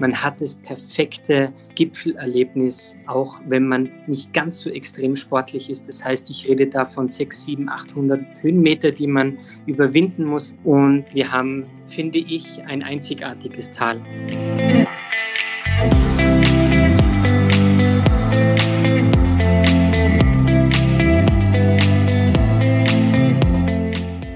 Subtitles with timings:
[0.00, 5.88] Man hat das perfekte Gipfelerlebnis, auch wenn man nicht ganz so extrem sportlich ist.
[5.88, 10.54] Das heißt, ich rede da von 6, 7, 800 Höhenmeter, die man überwinden muss.
[10.64, 14.00] Und wir haben, finde ich, ein einzigartiges Tal.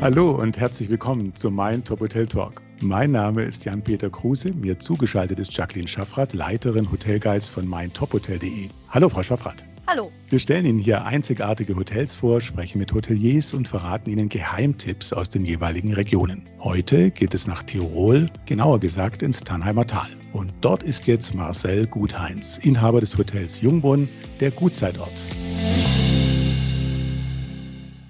[0.04, 2.60] Hallo und herzlich willkommen zu Mein Top Hotel Talk.
[2.82, 4.52] Mein Name ist Jan-Peter Kruse.
[4.52, 8.68] Mir zugeschaltet ist Jacqueline Schaffrath, Leiterin Hotelgeist von meintophotel.de.
[8.90, 9.64] Hallo, Frau Schaffrath.
[9.86, 10.12] Hallo.
[10.28, 15.30] Wir stellen Ihnen hier einzigartige Hotels vor, sprechen mit Hoteliers und verraten Ihnen Geheimtipps aus
[15.30, 16.42] den jeweiligen Regionen.
[16.60, 20.10] Heute geht es nach Tirol, genauer gesagt ins Tannheimer Tal.
[20.34, 25.14] Und dort ist jetzt Marcel Gutheinz, Inhaber des Hotels Jungbrunn, der Gutzeitort.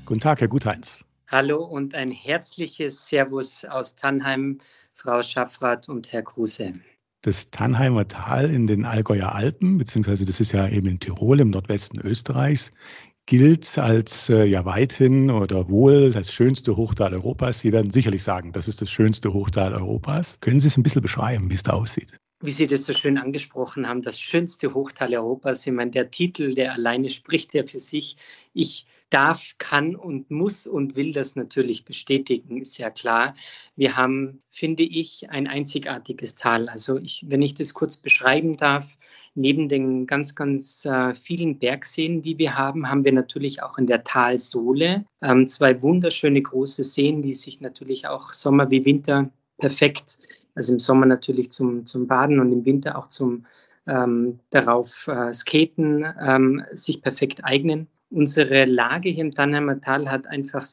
[0.05, 1.05] Guten Tag, Herr Gutheinz.
[1.35, 4.61] Hallo und ein herzliches Servus aus Tannheim,
[4.93, 6.75] Frau Schaffrath und Herr Kruse.
[7.23, 11.51] Das Tannheimer Tal in den Allgäuer Alpen, beziehungsweise das ist ja eben in Tirol im
[11.51, 12.71] Nordwesten Österreichs,
[13.27, 17.59] gilt als äh, ja weithin oder wohl das schönste Hochtal Europas.
[17.59, 20.39] Sie werden sicherlich sagen, das ist das schönste Hochtal Europas.
[20.39, 22.17] Können Sie es ein bisschen beschreiben, wie es da aussieht?
[22.43, 25.67] Wie Sie das so schön angesprochen haben, das schönste Hochtal Europas.
[25.67, 28.19] Ich meine, der Titel, der alleine spricht ja für sich.
[28.53, 33.35] Ich darf, kann und muss und will das natürlich bestätigen, ist ja klar.
[33.77, 36.69] Wir haben, finde ich, ein einzigartiges Tal.
[36.69, 38.97] Also ich, wenn ich das kurz beschreiben darf,
[39.35, 43.87] neben den ganz, ganz äh, vielen Bergseen, die wir haben, haben wir natürlich auch in
[43.87, 50.19] der Talsohle ähm, zwei wunderschöne große Seen, die sich natürlich auch Sommer wie Winter perfekt,
[50.55, 53.47] also im Sommer natürlich zum, zum Baden und im Winter auch zum
[53.87, 57.89] ähm, darauf äh, Skaten, ähm, sich perfekt eignen.
[58.15, 60.65] Unsere Lage hier im Tannheimer Tal hat einfach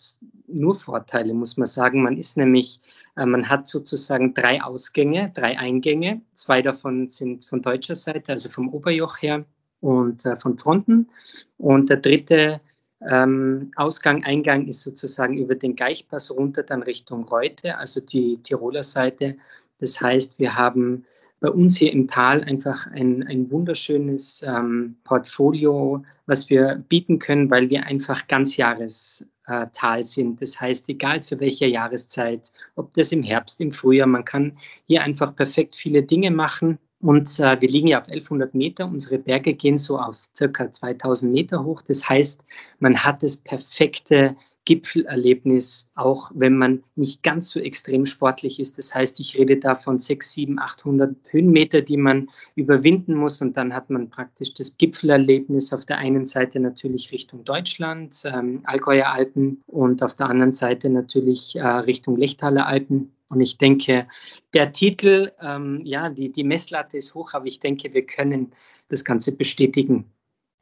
[0.45, 2.03] nur Vorteile, muss man sagen.
[2.03, 2.79] Man ist nämlich,
[3.17, 6.21] äh, man hat sozusagen drei Ausgänge, drei Eingänge.
[6.33, 9.43] Zwei davon sind von deutscher Seite, also vom Oberjoch her
[9.79, 11.09] und äh, von Fronten.
[11.57, 12.61] Und der dritte
[13.01, 18.83] ähm, Ausgang, Eingang ist sozusagen über den Geichpass runter dann Richtung Reute, also die Tiroler
[18.83, 19.37] Seite.
[19.79, 21.07] Das heißt, wir haben
[21.41, 27.49] bei uns hier im Tal einfach ein, ein wunderschönes ähm, Portfolio, was wir bieten können,
[27.49, 30.41] weil wir einfach Ganzjahrestal äh, sind.
[30.41, 35.01] Das heißt, egal zu welcher Jahreszeit, ob das im Herbst, im Frühjahr, man kann hier
[35.01, 36.77] einfach perfekt viele Dinge machen.
[36.99, 38.85] Und äh, wir liegen ja auf 1100 Meter.
[38.85, 41.81] Unsere Berge gehen so auf circa 2000 Meter hoch.
[41.81, 42.45] Das heißt,
[42.77, 44.35] man hat das perfekte
[44.65, 48.77] Gipfelerlebnis, auch wenn man nicht ganz so extrem sportlich ist.
[48.77, 53.41] Das heißt, ich rede da von 6, 7, 800 Höhenmeter, die man überwinden muss.
[53.41, 58.61] Und dann hat man praktisch das Gipfelerlebnis auf der einen Seite natürlich Richtung Deutschland, ähm,
[58.63, 63.13] Allgäuer Alpen und auf der anderen Seite natürlich äh, Richtung Lechtaler Alpen.
[63.29, 64.07] Und ich denke,
[64.53, 68.51] der Titel, ähm, ja, die, die Messlatte ist hoch, aber ich denke, wir können
[68.89, 70.05] das Ganze bestätigen.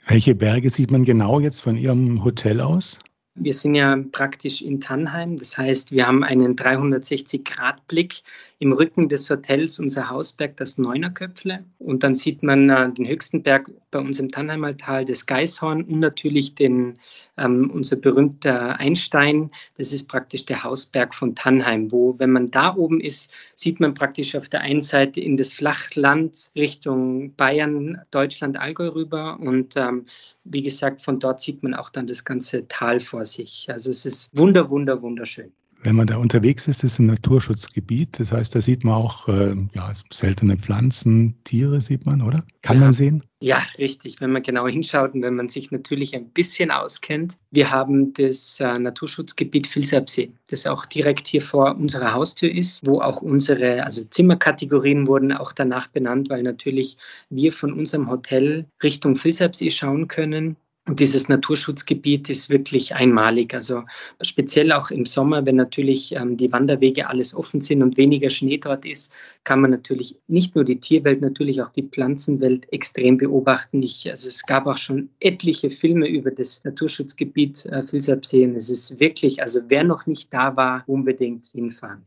[0.07, 2.99] Welche Berge sieht man genau jetzt von Ihrem Hotel aus?
[3.35, 5.37] Wir sind ja praktisch in Tannheim.
[5.37, 8.21] Das heißt, wir haben einen 360-Grad-Blick
[8.57, 11.63] im Rücken des Hotels, unser Hausberg, das Neunerköpfle.
[11.77, 15.83] Und dann sieht man äh, den höchsten Berg bei uns im Tannheimer Tal, das Geißhorn
[15.83, 16.99] und natürlich den,
[17.37, 19.51] ähm, unser berühmter Einstein.
[19.77, 23.93] Das ist praktisch der Hausberg von Tannheim, wo, wenn man da oben ist, sieht man
[23.93, 29.39] praktisch auf der einen Seite in das Flachland Richtung Bayern, Deutschland, Allgäu rüber.
[29.39, 30.07] Und ähm,
[30.43, 33.67] wie gesagt, von dort sieht man auch dann das ganze Tal vor sich.
[33.69, 35.51] Also es ist wunder, wunder, wunderschön.
[35.81, 38.19] Wenn man da unterwegs ist, ist es ein Naturschutzgebiet.
[38.19, 42.43] Das heißt, da sieht man auch äh, ja, seltene Pflanzen, Tiere sieht man, oder?
[42.61, 42.83] Kann ja.
[42.83, 43.23] man sehen?
[43.39, 44.19] Ja, richtig.
[44.19, 47.37] Wenn man genau hinschaut und wenn man sich natürlich ein bisschen auskennt.
[47.51, 52.99] Wir haben das äh, Naturschutzgebiet Vilsabsee, das auch direkt hier vor unserer Haustür ist, wo
[52.99, 56.97] auch unsere, also Zimmerkategorien wurden auch danach benannt, weil natürlich
[57.29, 60.57] wir von unserem Hotel Richtung Vilsabsee schauen können
[60.89, 63.53] und dieses Naturschutzgebiet ist wirklich einmalig.
[63.53, 63.83] Also
[64.21, 68.57] speziell auch im Sommer, wenn natürlich ähm, die Wanderwege alles offen sind und weniger Schnee
[68.57, 69.11] dort ist,
[69.43, 73.83] kann man natürlich nicht nur die Tierwelt, natürlich auch die Pflanzenwelt extrem beobachten.
[73.83, 78.55] Ich, also es gab auch schon etliche Filme über das Naturschutzgebiet äh.
[78.55, 82.03] Es ist wirklich, also wer noch nicht da war, unbedingt hinfahren.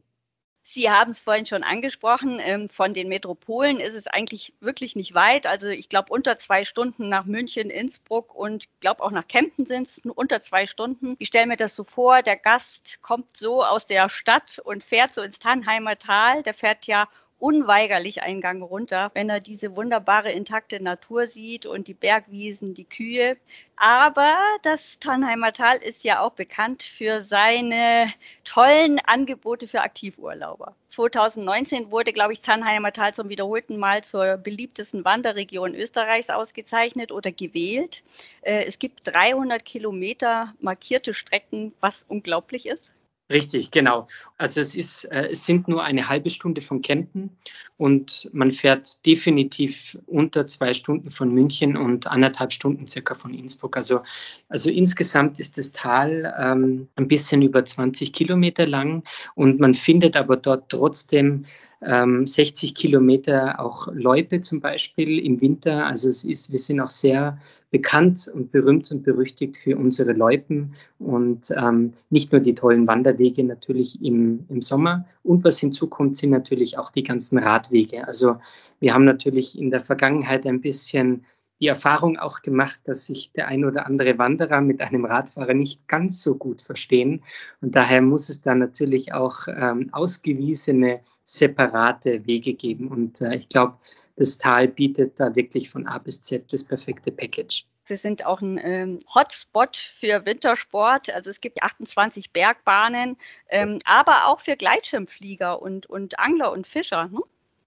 [0.72, 5.12] Sie haben es vorhin schon angesprochen, ähm, von den Metropolen ist es eigentlich wirklich nicht
[5.12, 5.46] weit.
[5.46, 9.66] Also ich glaube unter zwei Stunden nach München, Innsbruck und ich glaube auch nach Kempten
[9.66, 11.14] sind es nur unter zwei Stunden.
[11.18, 15.12] Ich stelle mir das so vor, der Gast kommt so aus der Stadt und fährt
[15.12, 16.42] so ins Tannheimer Tal.
[16.42, 17.06] Der fährt ja
[17.42, 22.84] unweigerlich einen Gang runter, wenn er diese wunderbare intakte Natur sieht und die Bergwiesen, die
[22.84, 23.36] Kühe.
[23.74, 28.12] Aber das Tannheimer Tal ist ja auch bekannt für seine
[28.44, 30.76] tollen Angebote für Aktivurlauber.
[30.90, 37.32] 2019 wurde, glaube ich, Tannheimer Tal zum wiederholten Mal zur beliebtesten Wanderregion Österreichs ausgezeichnet oder
[37.32, 38.04] gewählt.
[38.42, 42.92] Äh, es gibt 300 Kilometer markierte Strecken, was unglaublich ist.
[43.32, 44.06] Richtig, genau.
[44.36, 47.30] Also es ist, äh, es sind nur eine halbe Stunde von Kempten
[47.78, 53.76] und man fährt definitiv unter zwei Stunden von München und anderthalb Stunden circa von Innsbruck.
[53.76, 54.02] Also,
[54.48, 59.04] also insgesamt ist das Tal ähm, ein bisschen über 20 Kilometer lang
[59.34, 61.46] und man findet aber dort trotzdem
[61.84, 65.86] ähm, 60 Kilometer auch Loipe zum Beispiel im Winter.
[65.86, 67.38] Also es ist, wir sind auch sehr
[67.70, 73.44] bekannt und berühmt und berüchtigt für unsere Loipen und ähm, nicht nur die tollen Wanderwege
[73.44, 75.06] natürlich im, im Sommer.
[75.22, 78.06] Und was hinzukommt, sind natürlich auch die ganzen Radwege.
[78.06, 78.36] Also
[78.78, 81.24] wir haben natürlich in der Vergangenheit ein bisschen
[81.62, 85.86] die Erfahrung auch gemacht, dass sich der ein oder andere Wanderer mit einem Radfahrer nicht
[85.86, 87.22] ganz so gut verstehen.
[87.60, 92.88] Und daher muss es da natürlich auch ähm, ausgewiesene, separate Wege geben.
[92.88, 93.76] Und äh, ich glaube,
[94.16, 97.64] das Tal bietet da wirklich von A bis Z das perfekte Package.
[97.84, 101.10] Sie sind auch ein ähm, Hotspot für Wintersport.
[101.10, 103.16] Also es gibt 28 Bergbahnen,
[103.48, 107.06] ähm, aber auch für Gleitschirmflieger und, und Angler und Fischer.
[107.06, 107.20] Ne?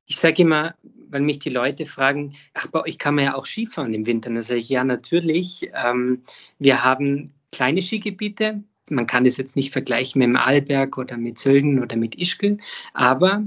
[0.06, 0.75] Ich sage immer,
[1.10, 4.30] weil mich die Leute fragen, ach, bei euch kann man ja auch Skifahren im Winter.
[4.30, 5.69] Dann sage ich, ja, natürlich.
[5.74, 6.24] Ähm,
[6.60, 8.63] wir haben kleine Skigebiete.
[8.90, 12.57] Man kann es jetzt nicht vergleichen mit dem Arlberg oder mit Sölden oder mit Ischgl,
[12.94, 13.44] aber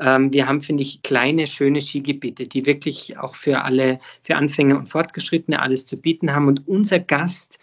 [0.00, 4.76] ähm, wir haben, finde ich, kleine, schöne Skigebiete, die wirklich auch für alle, für Anfänger
[4.76, 6.48] und Fortgeschrittene alles zu bieten haben.
[6.48, 7.60] Und unser Gast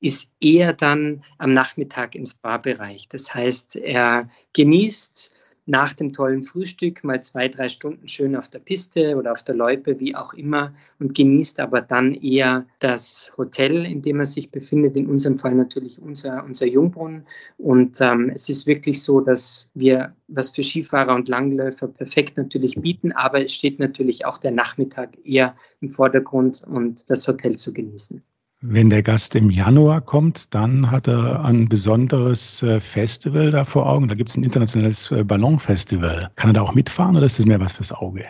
[0.00, 3.08] ist eher dann am Nachmittag im Spa-Bereich.
[3.08, 5.34] Das heißt, er genießt
[5.70, 9.54] nach dem tollen Frühstück mal zwei, drei Stunden schön auf der Piste oder auf der
[9.54, 14.50] Loipe, wie auch immer, und genießt aber dann eher das Hotel, in dem er sich
[14.50, 17.24] befindet, in unserem Fall natürlich unser, unser Jungbrunnen.
[17.56, 22.74] Und ähm, es ist wirklich so, dass wir was für Skifahrer und Langläufer perfekt natürlich
[22.74, 27.72] bieten, aber es steht natürlich auch der Nachmittag eher im Vordergrund und das Hotel zu
[27.72, 28.24] genießen.
[28.62, 33.88] Wenn der Gast im Januar kommt, dann hat er ein besonderes äh, Festival da vor
[33.88, 34.06] Augen.
[34.06, 36.30] Da gibt es ein internationales äh, Ballonfestival.
[36.36, 38.26] Kann er da auch mitfahren oder ist das mehr was fürs Auge?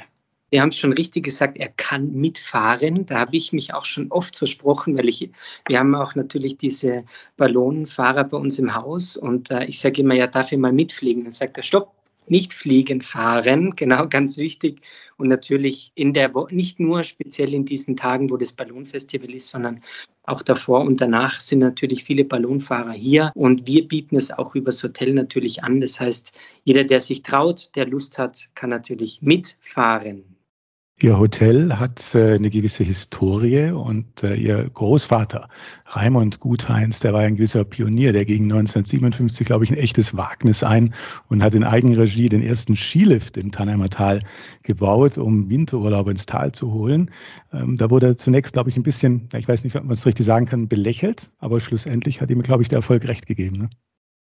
[0.53, 3.06] Sie haben es schon richtig gesagt, er kann mitfahren.
[3.06, 5.31] Da habe ich mich auch schon oft versprochen, weil ich,
[5.67, 7.05] wir haben auch natürlich diese
[7.37, 11.25] Ballonfahrer bei uns im Haus und äh, ich sage immer, ja, darf ich mal mitfliegen?
[11.25, 11.93] Dann sagt er, stopp,
[12.31, 14.81] nicht fliegen, fahren, genau, ganz wichtig.
[15.17, 19.49] Und natürlich in der Wo nicht nur speziell in diesen Tagen, wo das Ballonfestival ist,
[19.49, 19.82] sondern
[20.23, 24.82] auch davor und danach sind natürlich viele Ballonfahrer hier und wir bieten es auch übers
[24.82, 25.81] Hotel natürlich an.
[25.81, 30.40] Das heißt, jeder, der sich traut, der Lust hat, kann natürlich mitfahren.
[31.02, 35.49] Ihr Hotel hat äh, eine gewisse Historie und äh, Ihr Großvater,
[35.87, 40.62] Raimund Gutheinz, der war ein gewisser Pionier, der gegen 1957, glaube ich, ein echtes Wagnis
[40.62, 40.93] ein
[41.29, 44.20] und hat in Eigenregie den ersten Skilift im Tannheimer Tal
[44.62, 47.11] gebaut, um Winterurlaub ins Tal zu holen.
[47.50, 50.26] Ähm, da wurde zunächst, glaube ich, ein bisschen, ich weiß nicht, ob man es richtig
[50.26, 53.56] sagen kann, belächelt, aber schlussendlich hat ihm, glaube ich, der Erfolg recht gegeben.
[53.56, 53.70] Ne?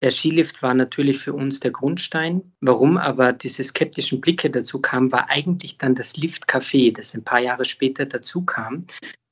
[0.02, 2.54] Der Skilift war natürlich für uns der Grundstein.
[2.60, 7.40] Warum aber diese skeptischen Blicke dazu kamen, war eigentlich dann das Liftcafé, das ein paar
[7.40, 8.86] Jahre später dazu kam,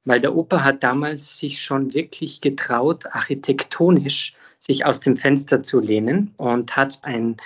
[0.05, 5.81] weil der Opa hat damals sich schon wirklich getraut, architektonisch sich aus dem Fenster zu
[5.81, 7.37] lehnen und hat ein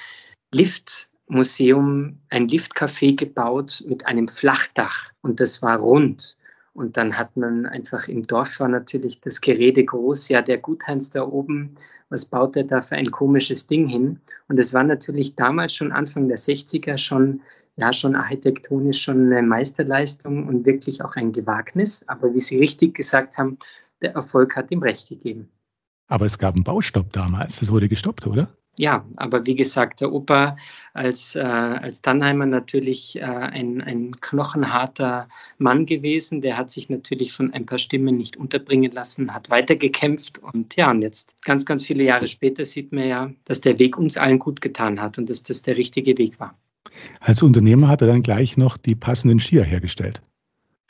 [0.53, 6.37] Liftmuseum, ein Liftcafé gebaut mit einem Flachdach und das war rund.
[6.73, 11.09] Und dann hat man einfach im Dorf war natürlich das Gerede groß, ja, der Gutheinz
[11.09, 11.75] da oben,
[12.09, 14.19] was baut er da für ein komisches Ding hin?
[14.47, 17.41] Und es war natürlich damals schon Anfang der 60er schon,
[17.75, 22.07] ja, schon architektonisch schon eine Meisterleistung und wirklich auch ein Gewagnis.
[22.07, 23.57] Aber wie Sie richtig gesagt haben,
[24.01, 25.49] der Erfolg hat ihm recht gegeben.
[26.07, 28.49] Aber es gab einen Baustopp damals, das wurde gestoppt, oder?
[28.77, 30.55] Ja, aber wie gesagt, der Opa
[30.93, 36.41] als, äh, als Tannheimer natürlich äh, ein, ein knochenharter Mann gewesen.
[36.41, 40.91] Der hat sich natürlich von ein paar Stimmen nicht unterbringen lassen, hat weitergekämpft und ja,
[40.91, 44.39] und jetzt ganz, ganz viele Jahre später sieht man ja, dass der Weg uns allen
[44.39, 46.55] gut getan hat und dass das der richtige Weg war.
[47.19, 50.21] Als Unternehmer hat er dann gleich noch die passenden Skier hergestellt.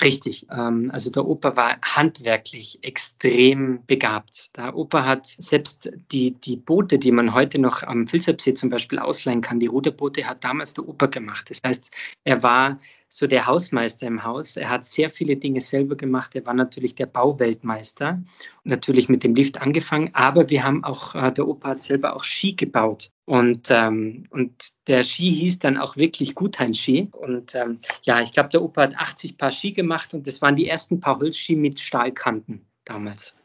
[0.01, 0.45] Richtig.
[0.51, 4.55] Ähm, also der Opa war handwerklich extrem begabt.
[4.55, 8.99] Der Opa hat selbst die, die Boote, die man heute noch am Vilsabsee zum Beispiel
[8.99, 11.49] ausleihen kann, die Ruderboote, hat damals der Opa gemacht.
[11.49, 11.89] Das heißt,
[12.23, 14.57] er war so der Hausmeister im Haus.
[14.57, 16.35] Er hat sehr viele Dinge selber gemacht.
[16.35, 18.21] Er war natürlich der Bauweltmeister
[18.63, 20.11] und natürlich mit dem Lift angefangen.
[20.13, 23.11] Aber wir haben auch, äh, der Opa hat selber auch Ski gebaut.
[23.25, 24.53] Und, ähm, und
[24.87, 27.09] der Ski hieß dann auch wirklich Guthein-Ski.
[27.11, 30.55] Und ähm, ja, ich glaube, der Opa hat 80 Paar Ski gemacht und das waren
[30.55, 33.37] die ersten Paar Holzski mit Stahlkanten damals.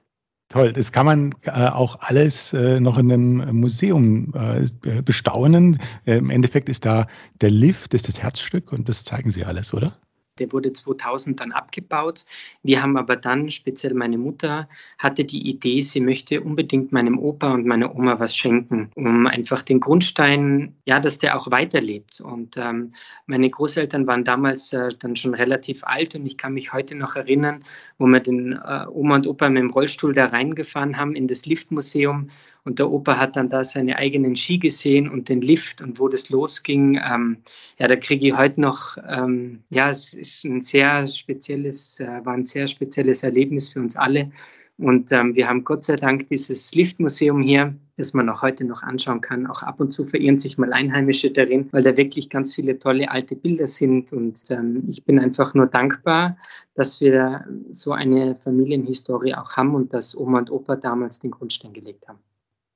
[0.53, 5.79] Toll, das kann man äh, auch alles äh, noch in einem Museum äh, bestaunen.
[6.05, 7.07] Äh, Im Endeffekt ist da
[7.41, 9.97] der Lift, ist das Herzstück und das zeigen Sie alles, oder?
[10.39, 12.25] Der wurde 2000 dann abgebaut.
[12.63, 17.53] Wir haben aber dann, speziell meine Mutter, hatte die Idee, sie möchte unbedingt meinem Opa
[17.53, 22.21] und meiner Oma was schenken, um einfach den Grundstein, ja, dass der auch weiterlebt.
[22.21, 22.95] Und ähm,
[23.27, 27.15] meine Großeltern waren damals äh, dann schon relativ alt und ich kann mich heute noch
[27.15, 27.65] erinnern,
[27.99, 31.45] wo wir den äh, Oma und Opa mit dem Rollstuhl da reingefahren haben in das
[31.45, 32.31] Liftmuseum
[32.65, 36.09] und der Opa hat dann da seine eigenen Ski gesehen und den Lift und wo
[36.09, 37.01] das losging.
[37.05, 37.39] Ähm,
[37.79, 42.35] ja, da kriege ich heute noch, ähm, ja, es ist ein sehr spezielles, äh, war
[42.35, 44.31] ein sehr spezielles Erlebnis für uns alle.
[44.79, 48.83] Und ähm, wir haben Gott sei Dank dieses Liftmuseum hier, das man auch heute noch
[48.83, 49.47] anschauen kann.
[49.47, 53.11] Auch ab und zu verirren sich mal Einheimische darin, weil da wirklich ganz viele tolle
[53.11, 54.13] alte Bilder sind.
[54.13, 56.37] Und ähm, ich bin einfach nur dankbar,
[56.75, 61.75] dass wir so eine Familienhistorie auch haben und dass Oma und Opa damals den Grundstein
[61.75, 62.19] gelegt haben.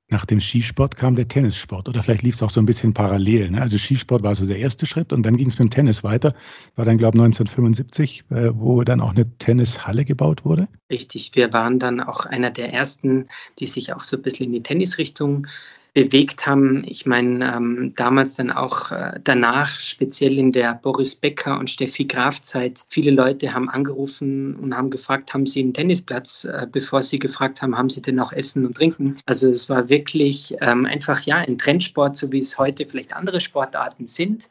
[0.09, 3.51] Nach dem Skisport kam der Tennissport oder vielleicht lief es auch so ein bisschen parallel.
[3.51, 3.61] Ne?
[3.61, 6.33] Also Skisport war so der erste Schritt und dann ging es mit dem Tennis weiter.
[6.77, 10.69] War dann, glaube ich, 1975, äh, wo dann auch eine Tennishalle gebaut wurde.
[10.89, 13.27] Richtig, wir waren dann auch einer der ersten,
[13.59, 15.47] die sich auch so ein bisschen in die Tennisrichtung
[15.93, 16.83] bewegt haben.
[16.85, 22.05] Ich meine, ähm, damals dann auch äh, danach, speziell in der Boris Becker und Steffi
[22.05, 27.01] Graf Zeit, viele Leute haben angerufen und haben gefragt, haben sie einen Tennisplatz, äh, bevor
[27.01, 29.17] sie gefragt haben, haben sie denn auch Essen und Trinken.
[29.25, 33.41] Also es war wirklich ähm, einfach ja ein Trendsport, so wie es heute vielleicht andere
[33.41, 34.49] Sportarten sind.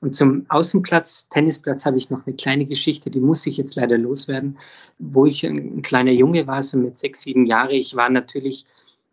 [0.00, 3.96] Und zum Außenplatz, Tennisplatz, habe ich noch eine kleine Geschichte, die muss ich jetzt leider
[3.96, 4.58] loswerden.
[4.98, 8.66] Wo ich ein, ein kleiner Junge war, so mit sechs, sieben Jahren, ich war natürlich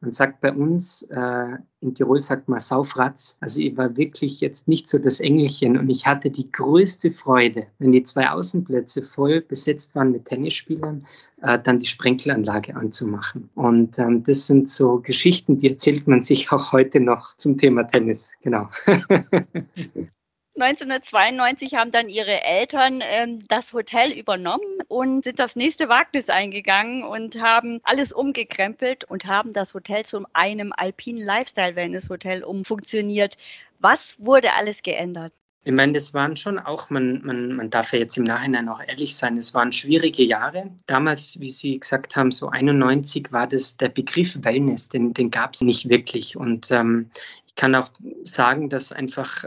[0.03, 3.37] man sagt bei uns, äh, in Tirol sagt man Saufratz.
[3.39, 7.67] Also ich war wirklich jetzt nicht so das Engelchen und ich hatte die größte Freude,
[7.79, 11.05] wenn die zwei Außenplätze voll besetzt waren mit Tennisspielern,
[11.41, 13.49] äh, dann die Sprenkelanlage anzumachen.
[13.55, 17.83] Und ähm, das sind so Geschichten, die erzählt man sich auch heute noch zum Thema
[17.83, 18.33] Tennis.
[18.41, 18.69] Genau.
[20.55, 27.03] 1992 haben dann ihre Eltern ähm, das Hotel übernommen und sind das nächste Wagnis eingegangen
[27.03, 33.37] und haben alles umgekrempelt und haben das Hotel zu einem alpinen Lifestyle-Wellness-Hotel umfunktioniert.
[33.79, 35.33] Was wurde alles geändert?
[35.65, 38.81] Ich meine, das waren schon auch, man, man, man darf ja jetzt im Nachhinein auch
[38.85, 40.71] ehrlich sein, es waren schwierige Jahre.
[40.87, 45.53] Damals, wie Sie gesagt haben, so 91 war das der Begriff Wellness, den, den gab
[45.53, 46.35] es nicht wirklich.
[46.35, 47.11] Und ähm,
[47.53, 47.91] ich kann auch
[48.23, 49.45] sagen, dass einfach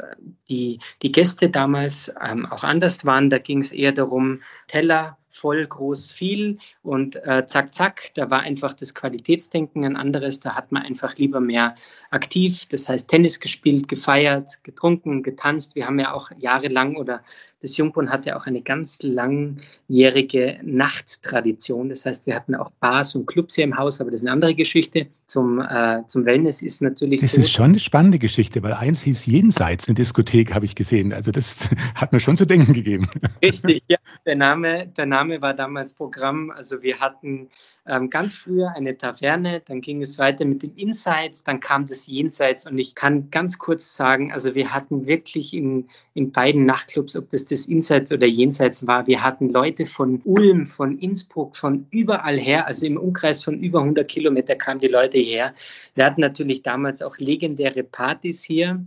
[0.48, 3.30] die, die Gäste damals ähm, auch anders waren.
[3.30, 8.10] Da ging es eher darum, Teller voll, groß, viel und äh, zack, zack.
[8.14, 10.40] Da war einfach das Qualitätsdenken ein anderes.
[10.40, 11.76] Da hat man einfach lieber mehr
[12.10, 15.74] aktiv, das heißt Tennis gespielt, gefeiert, getrunken, getanzt.
[15.74, 17.22] Wir haben ja auch jahrelang oder
[17.66, 21.88] das Jungbrunnen hatte auch eine ganz langjährige Nachttradition.
[21.88, 24.32] Das heißt, wir hatten auch Bars und Clubs hier im Haus, aber das ist eine
[24.32, 25.08] andere Geschichte.
[25.24, 27.40] Zum, äh, zum Wellness ist natürlich das so.
[27.40, 31.12] Ist schon eine spannende Geschichte, weil eins hieß jenseits eine Diskothek, habe ich gesehen.
[31.12, 33.08] Also das hat mir schon zu denken gegeben.
[33.42, 33.98] Richtig, ja.
[34.24, 36.50] Der Name, der Name war damals Programm.
[36.50, 37.48] Also wir hatten
[37.86, 42.06] ähm, ganz früher eine Taverne, dann ging es weiter mit den Insights, dann kam das
[42.06, 47.16] Jenseits und ich kann ganz kurz sagen, also wir hatten wirklich in, in beiden Nachtclubs,
[47.16, 49.06] ob das das Insights oder Jenseits war.
[49.06, 53.80] Wir hatten Leute von Ulm, von Innsbruck, von überall her, also im Umkreis von über
[53.80, 55.54] 100 Kilometer kamen die Leute her.
[55.94, 58.86] Wir hatten natürlich damals auch legendäre Partys hier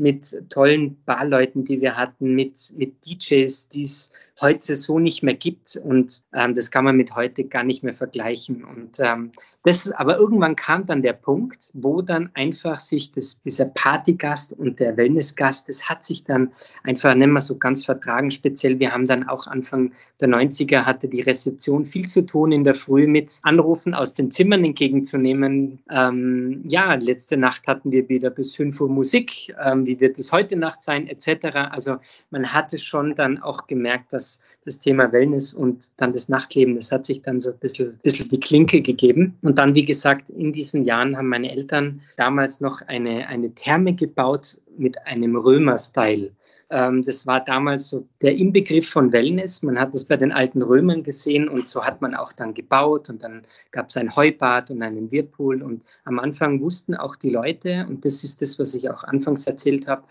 [0.00, 5.34] mit tollen Barleuten, die wir hatten, mit, mit DJs, die es heute so nicht mehr
[5.34, 5.76] gibt.
[5.76, 8.64] Und ähm, das kann man mit heute gar nicht mehr vergleichen.
[8.64, 9.32] Und ähm,
[9.64, 14.80] das, aber irgendwann kam dann der Punkt, wo dann einfach sich das, dieser Partygast und
[14.80, 18.30] der Wellnessgast, das hat sich dann einfach nicht mehr so ganz vertragen.
[18.30, 22.64] Speziell, wir haben dann auch Anfang der 90er hatte die Rezeption viel zu tun in
[22.64, 25.80] der Früh mit Anrufen aus den Zimmern entgegenzunehmen.
[25.90, 29.54] Ähm, ja, letzte Nacht hatten wir wieder bis 5 Uhr Musik.
[29.62, 31.56] Ähm, wie wird es heute Nacht sein, etc.
[31.70, 31.96] Also
[32.30, 34.29] man hatte schon dann auch gemerkt, dass
[34.64, 38.28] das, Thema Wellness und dann das Nachtleben, das hat sich dann so ein bisschen, bisschen
[38.28, 39.38] die Klinke gegeben.
[39.42, 43.94] Und dann, wie gesagt, in diesen Jahren haben meine Eltern damals noch eine, eine Therme
[43.94, 46.32] gebaut mit einem Römer-Style
[46.70, 49.62] ähm, das war damals so der Inbegriff von Wellness.
[49.62, 53.10] Man hat es bei den alten Römern gesehen und so hat man auch dann gebaut
[53.10, 57.30] und dann gab es ein Heubad und einen Whirlpool und am Anfang wussten auch die
[57.30, 60.04] Leute, und das ist das, was ich auch anfangs erzählt habe,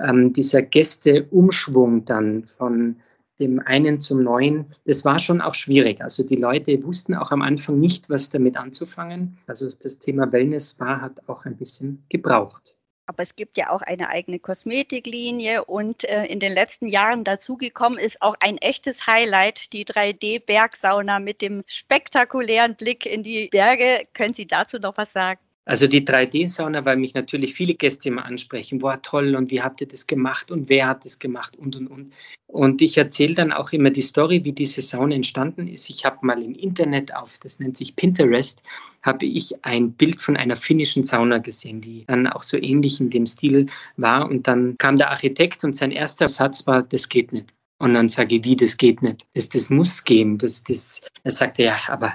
[0.00, 2.96] ähm, dieser Gästeumschwung dann von
[3.38, 4.66] dem einen zum neuen.
[4.84, 6.00] Das war schon auch schwierig.
[6.00, 9.38] Also die Leute wussten auch am Anfang nicht, was damit anzufangen.
[9.46, 12.76] Also das Thema Wellness Spa hat auch ein bisschen gebraucht.
[13.08, 17.98] Aber es gibt ja auch eine eigene Kosmetiklinie und äh, in den letzten Jahren dazugekommen
[17.98, 24.06] ist auch ein echtes Highlight, die 3D-Bergsauna mit dem spektakulären Blick in die Berge.
[24.12, 25.40] Können Sie dazu noch was sagen?
[25.68, 29.82] Also die 3D-Sauna, weil mich natürlich viele Gäste immer ansprechen, boah, toll und wie habt
[29.82, 32.14] ihr das gemacht und wer hat das gemacht und und und.
[32.46, 35.90] Und ich erzähle dann auch immer die Story, wie diese Sauna entstanden ist.
[35.90, 38.62] Ich habe mal im Internet auf, das nennt sich Pinterest,
[39.02, 43.10] habe ich ein Bild von einer finnischen Sauna gesehen, die dann auch so ähnlich in
[43.10, 43.66] dem Stil
[43.98, 44.26] war.
[44.26, 47.52] Und dann kam der Architekt und sein erster Satz war, das geht nicht.
[47.78, 49.26] Und dann sage ich, wie, das geht nicht.
[49.34, 50.38] Das, das muss gehen.
[50.38, 52.14] Das, das, er sagte, ja, aber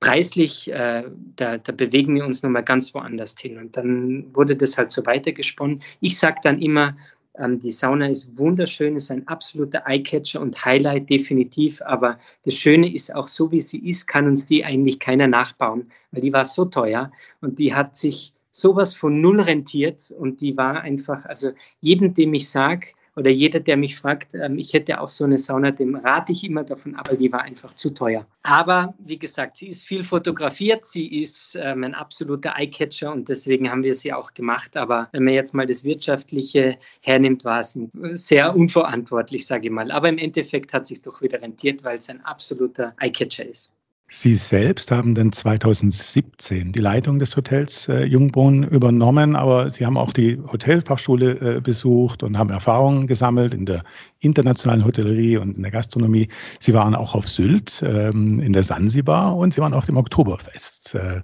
[0.00, 1.04] preislich, äh,
[1.36, 3.58] da, da, bewegen wir uns nochmal ganz woanders hin.
[3.58, 5.82] Und dann wurde das halt so weitergesponnen.
[6.00, 6.96] Ich sage dann immer,
[7.38, 11.82] ähm, die Sauna ist wunderschön, ist ein absoluter Eyecatcher und Highlight definitiv.
[11.82, 15.90] Aber das Schöne ist auch so, wie sie ist, kann uns die eigentlich keiner nachbauen,
[16.10, 20.56] weil die war so teuer und die hat sich sowas von null rentiert und die
[20.56, 22.88] war einfach, also jedem, dem ich sage,
[23.20, 26.42] oder jeder, der mich fragt, ähm, ich hätte auch so eine Sauna, dem rate ich
[26.42, 28.26] immer davon ab, die war einfach zu teuer.
[28.42, 33.70] Aber wie gesagt, sie ist viel fotografiert, sie ist ähm, ein absoluter Eyecatcher und deswegen
[33.70, 34.78] haben wir sie auch gemacht.
[34.78, 37.78] Aber wenn man jetzt mal das Wirtschaftliche hernimmt, war es
[38.14, 39.90] sehr unverantwortlich, sage ich mal.
[39.90, 43.70] Aber im Endeffekt hat es sich doch wieder rentiert, weil es ein absoluter Eyecatcher ist.
[44.12, 49.96] Sie selbst haben dann 2017 die Leitung des Hotels äh, Jungbrunn übernommen, aber Sie haben
[49.96, 53.84] auch die Hotelfachschule äh, besucht und haben Erfahrungen gesammelt in der
[54.18, 56.28] internationalen Hotellerie und in der Gastronomie.
[56.58, 60.96] Sie waren auch auf Sylt ähm, in der Sansibar und Sie waren auch im Oktoberfest.
[60.96, 61.22] Äh,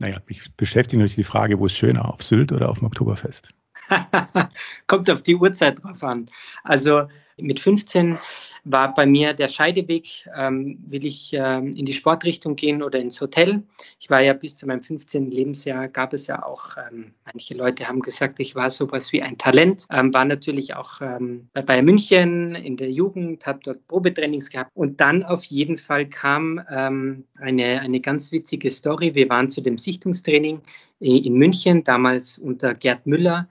[0.00, 3.50] naja, mich beschäftigt natürlich die Frage, wo ist schöner, auf Sylt oder auf dem Oktoberfest?
[4.88, 6.26] Kommt auf die Uhrzeit drauf an.
[6.64, 7.04] Also
[7.38, 8.18] mit 15
[8.64, 13.20] war bei mir der Scheideweg, ähm, will ich ähm, in die Sportrichtung gehen oder ins
[13.20, 13.62] Hotel.
[14.00, 15.30] Ich war ja bis zu meinem 15.
[15.30, 19.38] Lebensjahr, gab es ja auch, ähm, manche Leute haben gesagt, ich war sowas wie ein
[19.38, 24.50] Talent, ähm, war natürlich auch ähm, bei Bayern München in der Jugend, habe dort Probetrainings
[24.50, 29.14] gehabt und dann auf jeden Fall kam ähm, eine, eine ganz witzige Story.
[29.14, 30.60] Wir waren zu dem Sichtungstraining
[30.98, 33.48] in München, damals unter Gerd Müller.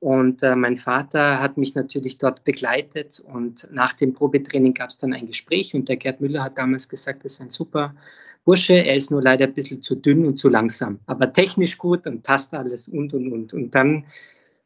[0.00, 4.98] Und äh, mein Vater hat mich natürlich dort begleitet und nach dem Probetraining gab es
[4.98, 7.94] dann ein Gespräch und der Gerd Müller hat damals gesagt, das ist ein super
[8.44, 12.06] Bursche, er ist nur leider ein bisschen zu dünn und zu langsam, aber technisch gut
[12.06, 13.52] und passt alles und und und.
[13.52, 14.04] Und dann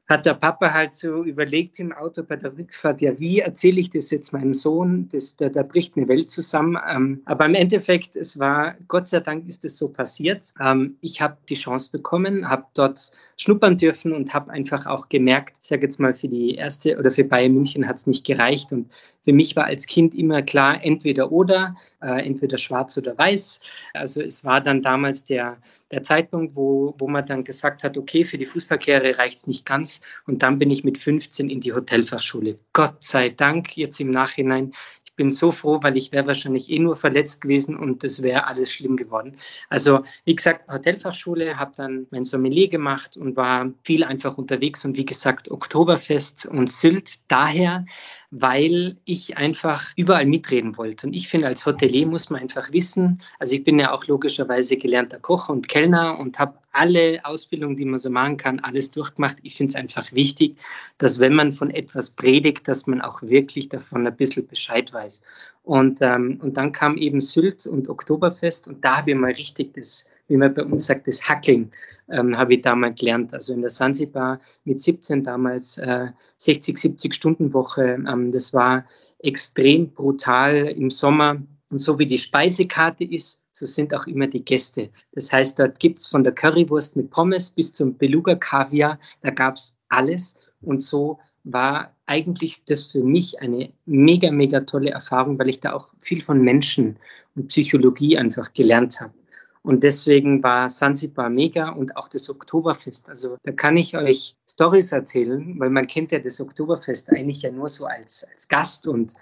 [0.09, 3.91] hat der Papa halt so überlegt im Auto bei der Rückfahrt, ja, wie erzähle ich
[3.91, 5.09] das jetzt meinem Sohn?
[5.11, 6.77] Das, da, da bricht eine Welt zusammen.
[6.89, 10.53] Ähm, aber im Endeffekt, es war, Gott sei Dank ist es so passiert.
[10.61, 15.57] Ähm, ich habe die Chance bekommen, habe dort schnuppern dürfen und habe einfach auch gemerkt,
[15.61, 18.73] ich sage jetzt mal, für die erste oder für Bayern München hat es nicht gereicht.
[18.73, 18.91] Und
[19.25, 23.61] für mich war als Kind immer klar, entweder oder, äh, entweder schwarz oder weiß.
[23.95, 25.59] Also es war dann damals der,
[25.91, 29.67] der Zeitpunkt, wo, wo man dann gesagt hat, okay, für die Fußballkarriere reicht es nicht
[29.67, 30.01] ganz.
[30.27, 32.57] Und dann bin ich mit 15 in die Hotelfachschule.
[32.73, 34.73] Gott sei Dank, jetzt im Nachhinein,
[35.13, 38.47] ich bin so froh, weil ich wäre wahrscheinlich eh nur verletzt gewesen und das wäre
[38.47, 39.37] alles schlimm geworden.
[39.69, 44.97] Also wie gesagt, Hotelfachschule, habe dann mein Sommelier gemacht und war viel einfach unterwegs und
[44.97, 47.17] wie gesagt, Oktoberfest und Sylt.
[47.29, 47.85] Daher
[48.35, 51.07] weil ich einfach überall mitreden wollte.
[51.07, 54.79] Und ich finde, als Hotelier muss man einfach wissen, also ich bin ja auch logischerweise
[54.79, 59.37] gelernter Koch und Kellner und habe alle Ausbildungen, die man so machen kann, alles durchgemacht.
[59.43, 60.57] Ich finde es einfach wichtig,
[60.97, 65.21] dass wenn man von etwas predigt, dass man auch wirklich davon ein bisschen Bescheid weiß.
[65.63, 69.75] Und, ähm, und dann kam eben Sylt und Oktoberfest und da habe ich mal richtig
[69.75, 71.71] das wie man bei uns sagt, das Hackeln
[72.11, 73.35] ähm, habe ich damals gelernt.
[73.35, 76.09] Also in der Sansibar mit 17 damals äh,
[76.39, 78.03] 60, 70 Stunden Woche.
[78.07, 78.87] Ähm, das war
[79.19, 81.43] extrem brutal im Sommer.
[81.71, 84.91] Und so wie die Speisekarte ist, so sind auch immer die Gäste.
[85.13, 89.57] Das heißt, dort gibt es von der Currywurst mit Pommes bis zum Beluga-Kaviar, da gab
[89.57, 90.35] es alles.
[90.61, 95.73] Und so war eigentlich das für mich eine mega, mega tolle Erfahrung, weil ich da
[95.73, 96.99] auch viel von Menschen
[97.35, 99.15] und Psychologie einfach gelernt habe.
[99.63, 103.09] Und deswegen war Sansibar mega und auch das Oktoberfest.
[103.09, 107.53] Also da kann ich euch Stories erzählen, weil man kennt ja das Oktoberfest eigentlich ja
[107.53, 108.89] nur so als, als Gast.
[108.89, 109.13] Und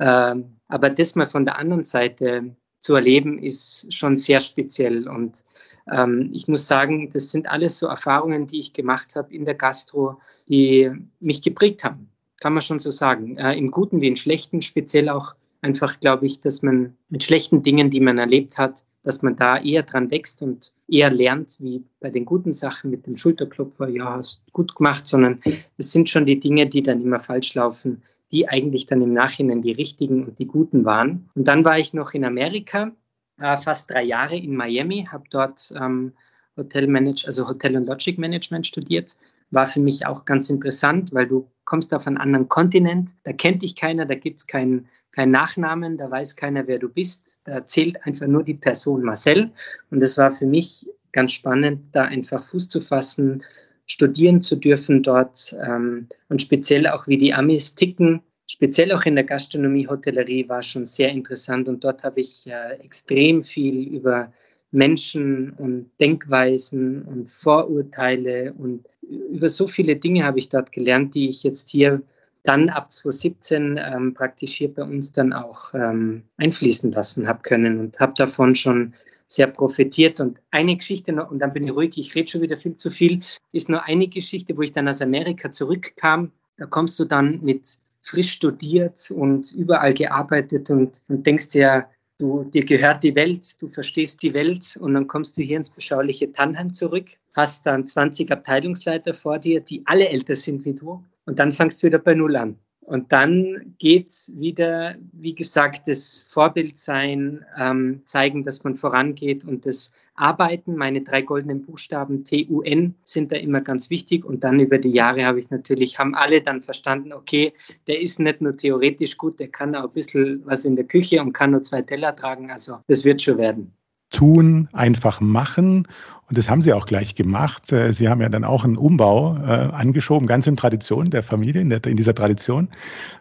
[0.00, 5.08] ähm, aber das mal von der anderen Seite zu erleben, ist schon sehr speziell.
[5.08, 5.44] Und
[5.90, 9.54] ähm, ich muss sagen, das sind alles so Erfahrungen, die ich gemacht habe in der
[9.54, 12.10] Gastro, die mich geprägt haben.
[12.40, 13.36] Kann man schon so sagen.
[13.36, 17.62] Äh, Im Guten wie im Schlechten, speziell auch einfach, glaube ich, dass man mit schlechten
[17.62, 21.84] Dingen, die man erlebt hat, dass man da eher dran wächst und eher lernt, wie
[22.00, 25.40] bei den guten Sachen mit dem Schulterklopfer, ja, hast gut gemacht, sondern
[25.78, 29.62] es sind schon die Dinge, die dann immer falsch laufen, die eigentlich dann im Nachhinein
[29.62, 31.30] die richtigen und die guten waren.
[31.36, 32.90] Und dann war ich noch in Amerika,
[33.38, 36.12] äh, fast drei Jahre in Miami, habe dort ähm,
[36.56, 39.16] Hotel Manage, also Hotel und Logic Management studiert.
[39.52, 43.62] War für mich auch ganz interessant, weil du kommst auf einen anderen Kontinent, da kennt
[43.62, 47.38] dich keiner, da gibt es keinen kein Nachnamen, da weiß keiner, wer du bist.
[47.44, 49.50] Da zählt einfach nur die Person Marcel.
[49.90, 53.42] Und es war für mich ganz spannend, da einfach Fuß zu fassen,
[53.86, 58.20] studieren zu dürfen dort ähm, und speziell auch, wie die Amis ticken.
[58.46, 62.74] Speziell auch in der Gastronomie, Hotellerie war schon sehr interessant und dort habe ich äh,
[62.84, 64.34] extrem viel über
[64.70, 71.30] Menschen und Denkweisen und Vorurteile und über so viele Dinge habe ich dort gelernt, die
[71.30, 72.02] ich jetzt hier
[72.46, 77.80] dann ab 2017 ähm, praktisch hier bei uns dann auch ähm, einfließen lassen habe können
[77.80, 78.94] und habe davon schon
[79.26, 80.20] sehr profitiert.
[80.20, 82.90] Und eine Geschichte noch, und dann bin ich ruhig, ich rede schon wieder viel zu
[82.90, 86.32] viel, ist nur eine Geschichte, wo ich dann aus Amerika zurückkam.
[86.56, 91.86] Da kommst du dann mit frisch studiert und überall gearbeitet und, und denkst dir,
[92.18, 95.70] du, dir gehört die Welt, du verstehst die Welt und dann kommst du hier ins
[95.70, 101.04] beschauliche Tannheim zurück, hast dann 20 Abteilungsleiter vor dir, die alle älter sind wie du
[101.26, 102.58] und dann fangst du wieder bei Null an.
[102.86, 109.90] Und dann geht wieder, wie gesagt, das Vorbildsein, ähm, zeigen, dass man vorangeht und das
[110.14, 114.24] Arbeiten, meine drei goldenen Buchstaben TUN sind da immer ganz wichtig.
[114.24, 117.54] Und dann über die Jahre habe ich natürlich, haben alle dann verstanden, okay,
[117.88, 121.20] der ist nicht nur theoretisch gut, der kann auch ein bisschen was in der Küche
[121.20, 122.52] und kann nur zwei Teller tragen.
[122.52, 123.72] Also das wird schon werden
[124.10, 125.86] tun, einfach machen.
[126.28, 127.72] Und das haben Sie auch gleich gemacht.
[127.72, 131.60] Äh, sie haben ja dann auch einen Umbau äh, angeschoben, ganz in Tradition der Familie,
[131.60, 132.68] in, der, in dieser Tradition,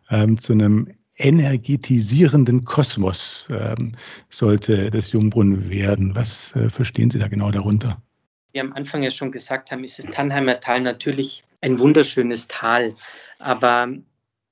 [0.09, 3.93] ähm, zu einem energetisierenden Kosmos ähm,
[4.29, 6.15] sollte das Jungbrunnen werden.
[6.15, 8.01] Was äh, verstehen Sie da genau darunter?
[8.51, 12.95] Wie am Anfang ja schon gesagt haben, ist das Tannheimer Tal natürlich ein wunderschönes Tal.
[13.39, 13.89] Aber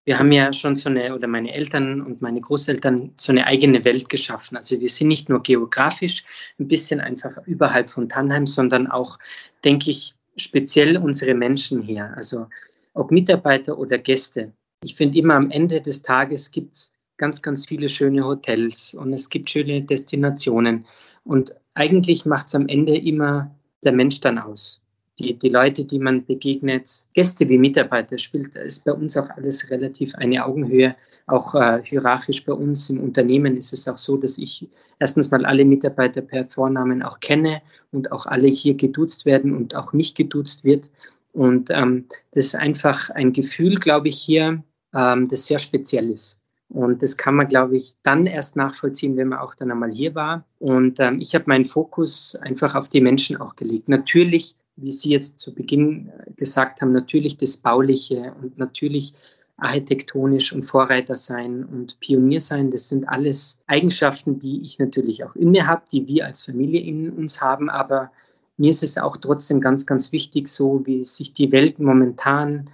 [0.06, 3.86] wir haben ja schon so eine, oder meine Eltern und meine Großeltern so eine eigene
[3.86, 4.58] Welt geschaffen.
[4.58, 6.26] Also wir sind nicht nur geografisch
[6.60, 9.18] ein bisschen einfach überhalb von Tannheim, sondern auch,
[9.64, 12.14] denke ich, speziell unsere Menschen hier.
[12.16, 12.48] Also
[12.94, 14.52] ob Mitarbeiter oder Gäste.
[14.84, 19.14] Ich finde immer am Ende des Tages gibt es ganz, ganz viele schöne Hotels und
[19.14, 20.86] es gibt schöne Destinationen.
[21.24, 24.83] Und eigentlich macht es am Ende immer der Mensch dann aus
[25.20, 29.70] die, die Leute, die man begegnet, Gäste wie Mitarbeiter, spielt ist bei uns auch alles
[29.70, 30.96] relativ eine Augenhöhe.
[31.28, 34.68] Auch äh, hierarchisch bei uns im Unternehmen ist es auch so, dass ich
[35.00, 39.76] erstens mal alle Mitarbeiter per Vornamen auch kenne und auch alle hier geduzt werden und
[39.76, 40.90] auch mich geduzt wird.
[41.32, 46.40] Und ähm, das ist einfach ein Gefühl, glaube ich, hier, ähm, das sehr speziell ist.
[46.70, 50.16] Und das kann man, glaube ich, dann erst nachvollziehen, wenn man auch dann einmal hier
[50.16, 50.44] war.
[50.60, 53.90] Und ähm, ich habe meinen Fokus einfach auf die Menschen auch gelegt.
[53.90, 59.14] Natürlich wie Sie jetzt zu Beginn äh, gesagt haben, natürlich das Bauliche und natürlich
[59.58, 62.72] architektonisch und Vorreiter sein und Pionier sein.
[62.72, 66.82] Das sind alles Eigenschaften, die ich natürlich auch in mir habe, die wir als Familie
[66.82, 67.70] in uns haben.
[67.70, 68.12] Aber
[68.58, 72.70] mir ist es auch trotzdem ganz, ganz wichtig, so wie sich die Welt momentan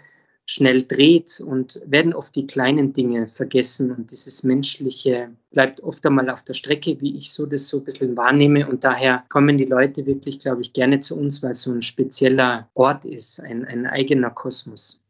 [0.49, 6.31] schnell dreht und werden oft die kleinen Dinge vergessen und dieses Menschliche bleibt oft einmal
[6.31, 9.65] auf der Strecke, wie ich so das so ein bisschen wahrnehme und daher kommen die
[9.65, 13.63] Leute wirklich, glaube ich, gerne zu uns, weil es so ein spezieller Ort ist, ein,
[13.63, 15.03] ein eigener Kosmos.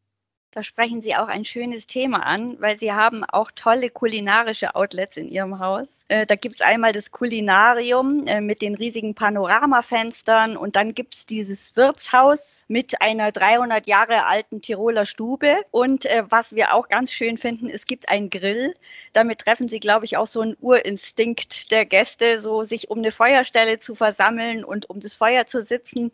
[0.52, 5.16] Da sprechen Sie auch ein schönes Thema an, weil Sie haben auch tolle kulinarische Outlets
[5.16, 5.88] in Ihrem Haus.
[6.08, 11.14] Äh, da gibt es einmal das Kulinarium äh, mit den riesigen Panoramafenstern und dann gibt
[11.14, 15.58] es dieses Wirtshaus mit einer 300 Jahre alten Tiroler Stube.
[15.70, 18.76] Und äh, was wir auch ganz schön finden, es gibt einen Grill.
[19.14, 23.12] Damit treffen Sie, glaube ich, auch so einen Urinstinkt der Gäste, so sich um eine
[23.12, 26.12] Feuerstelle zu versammeln und um das Feuer zu sitzen.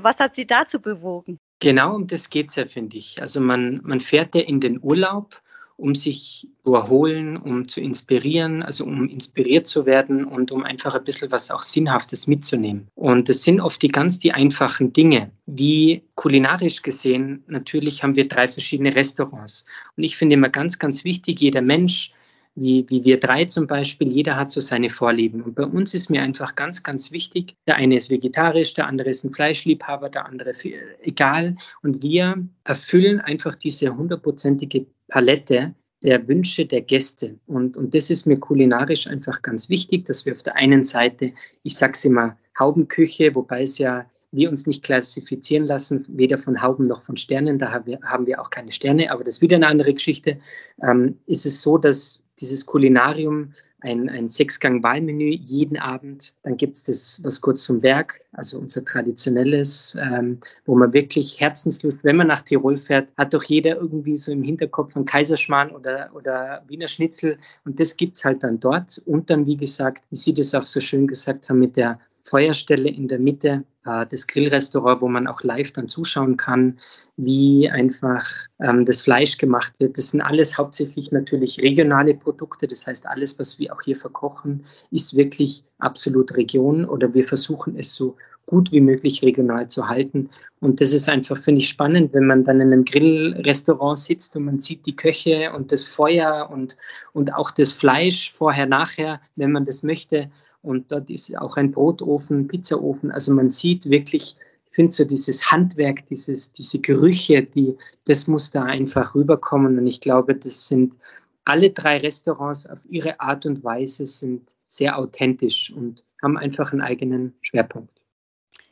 [0.00, 1.38] Was hat Sie dazu bewogen?
[1.60, 3.20] Genau um das geht es ja, finde ich.
[3.20, 5.40] Also man, man fährt ja in den Urlaub,
[5.76, 10.94] um sich zu erholen, um zu inspirieren, also um inspiriert zu werden und um einfach
[10.94, 12.88] ein bisschen was auch Sinnhaftes mitzunehmen.
[12.94, 15.32] Und das sind oft die ganz die einfachen Dinge.
[15.46, 19.64] Wie kulinarisch gesehen, natürlich haben wir drei verschiedene Restaurants.
[19.96, 22.12] Und ich finde immer ganz, ganz wichtig, jeder Mensch
[22.54, 25.42] wie, wie wir drei zum Beispiel, jeder hat so seine Vorlieben.
[25.42, 29.10] Und bei uns ist mir einfach ganz, ganz wichtig, der eine ist vegetarisch, der andere
[29.10, 30.54] ist ein Fleischliebhaber, der andere
[31.02, 31.56] egal.
[31.82, 37.38] Und wir erfüllen einfach diese hundertprozentige Palette der Wünsche der Gäste.
[37.46, 41.32] Und, und das ist mir kulinarisch einfach ganz wichtig, dass wir auf der einen Seite,
[41.62, 46.62] ich sage es immer, Haubenküche, wobei es ja wir uns nicht klassifizieren lassen, weder von
[46.62, 49.42] Hauben noch von Sternen, da haben wir, haben wir auch keine Sterne, aber das ist
[49.42, 50.38] wieder eine andere Geschichte,
[50.82, 56.34] ähm, ist es so, dass dieses Kulinarium ein, ein Sechsgang-Wahlmenü jeden Abend.
[56.42, 61.40] Dann gibt es das, was kurz zum Werk, also unser traditionelles, ähm, wo man wirklich
[61.40, 65.70] Herzenslust, wenn man nach Tirol fährt, hat doch jeder irgendwie so im Hinterkopf einen Kaiserschmarrn
[65.70, 67.38] oder, oder Wiener Schnitzel.
[67.64, 69.00] Und das gibt es halt dann dort.
[69.06, 72.88] Und dann, wie gesagt, wie Sie das auch so schön gesagt haben, mit der Feuerstelle
[72.88, 76.78] in der Mitte, äh, das Grillrestaurant, wo man auch live dann zuschauen kann,
[77.16, 78.26] wie einfach
[78.60, 79.98] ähm, das Fleisch gemacht wird.
[79.98, 82.66] Das sind alles hauptsächlich natürlich regionale Produkte.
[82.66, 87.78] Das heißt, alles, was wir auch hier verkochen, ist wirklich absolut Region oder wir versuchen
[87.78, 90.30] es so gut wie möglich regional zu halten.
[90.60, 94.44] Und das ist einfach, finde ich, spannend, wenn man dann in einem Grillrestaurant sitzt und
[94.44, 96.76] man sieht die Köche und das Feuer und,
[97.12, 100.30] und auch das Fleisch vorher, nachher, wenn man das möchte.
[100.62, 103.10] Und dort ist auch ein Brotofen, Pizzaofen.
[103.10, 108.50] Also man sieht wirklich, ich finde so dieses Handwerk, dieses, diese Gerüche, die, das muss
[108.50, 109.78] da einfach rüberkommen.
[109.78, 110.96] Und ich glaube, das sind
[111.44, 116.82] alle drei Restaurants auf ihre Art und Weise sind sehr authentisch und haben einfach einen
[116.82, 117.99] eigenen Schwerpunkt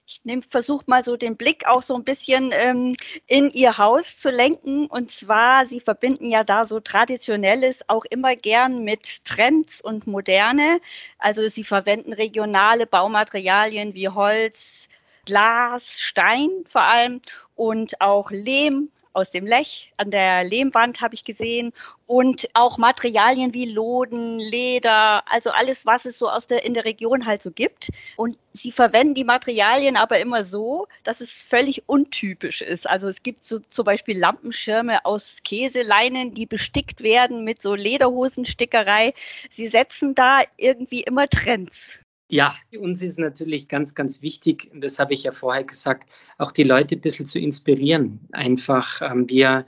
[0.09, 2.95] ich versuche mal so den Blick auch so ein bisschen ähm,
[3.27, 4.87] in Ihr Haus zu lenken.
[4.87, 10.81] Und zwar, Sie verbinden ja da so Traditionelles auch immer gern mit Trends und Moderne.
[11.19, 14.89] Also Sie verwenden regionale Baumaterialien wie Holz,
[15.27, 17.21] Glas, Stein vor allem
[17.55, 21.73] und auch Lehm aus dem Lech an der Lehmwand habe ich gesehen
[22.07, 26.85] und auch Materialien wie Loden, Leder, also alles, was es so aus der, in der
[26.85, 27.91] Region halt so gibt.
[28.17, 32.89] Und sie verwenden die Materialien aber immer so, dass es völlig untypisch ist.
[32.89, 39.15] Also es gibt so zum Beispiel Lampenschirme aus Käseleinen, die bestickt werden mit so Lederhosenstickerei.
[39.51, 42.01] Sie setzen da irgendwie immer Trends.
[42.31, 46.11] Ja, für uns ist natürlich ganz, ganz wichtig, und das habe ich ja vorher gesagt,
[46.37, 48.21] auch die Leute ein bisschen zu inspirieren.
[48.33, 49.65] Einfach, ähm, wir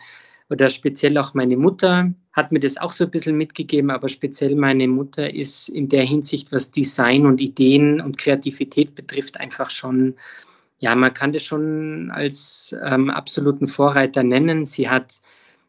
[0.50, 4.56] oder speziell auch meine Mutter hat mir das auch so ein bisschen mitgegeben, aber speziell
[4.56, 10.16] meine Mutter ist in der Hinsicht, was Design und Ideen und Kreativität betrifft, einfach schon,
[10.80, 14.64] ja, man kann das schon als ähm, absoluten Vorreiter nennen.
[14.64, 15.20] Sie hat,